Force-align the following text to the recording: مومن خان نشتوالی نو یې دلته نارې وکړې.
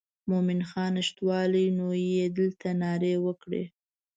مومن 0.29 0.59
خان 0.69 0.91
نشتوالی 0.97 1.65
نو 1.77 1.87
یې 2.13 2.25
دلته 2.37 2.67
نارې 2.81 3.13
وکړې. 3.25 3.63